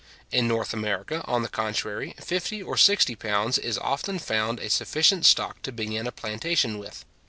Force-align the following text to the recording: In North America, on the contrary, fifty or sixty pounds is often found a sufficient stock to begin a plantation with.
In 0.31 0.47
North 0.47 0.73
America, 0.73 1.23
on 1.27 1.43
the 1.43 1.47
contrary, 1.47 2.15
fifty 2.19 2.59
or 2.63 2.75
sixty 2.75 3.13
pounds 3.15 3.59
is 3.59 3.77
often 3.77 4.17
found 4.17 4.59
a 4.59 4.67
sufficient 4.67 5.27
stock 5.27 5.61
to 5.61 5.71
begin 5.71 6.07
a 6.07 6.11
plantation 6.11 6.79
with. 6.79 7.05